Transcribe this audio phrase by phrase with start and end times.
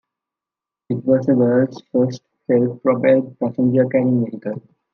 [0.89, 4.63] It was the world's first self-propelled passenger carrying vehicle.